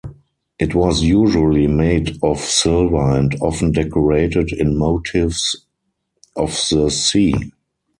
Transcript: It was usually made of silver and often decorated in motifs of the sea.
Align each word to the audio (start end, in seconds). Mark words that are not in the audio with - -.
It 0.57 0.73
was 0.73 1.03
usually 1.03 1.67
made 1.67 2.17
of 2.23 2.39
silver 2.39 3.11
and 3.19 3.35
often 3.39 3.71
decorated 3.71 4.51
in 4.51 4.75
motifs 4.75 5.55
of 6.35 6.59
the 6.71 6.89
sea. 6.89 7.35